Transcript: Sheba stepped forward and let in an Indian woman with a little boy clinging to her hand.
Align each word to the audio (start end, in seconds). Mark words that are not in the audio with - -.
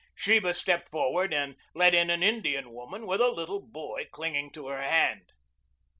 Sheba 0.15 0.55
stepped 0.55 0.89
forward 0.89 1.31
and 1.31 1.55
let 1.75 1.93
in 1.93 2.09
an 2.09 2.23
Indian 2.23 2.71
woman 2.73 3.05
with 3.05 3.21
a 3.21 3.29
little 3.29 3.61
boy 3.61 4.07
clinging 4.11 4.49
to 4.53 4.65
her 4.65 4.81
hand. 4.81 5.31